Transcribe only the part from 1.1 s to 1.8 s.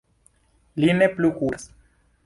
plu kuras.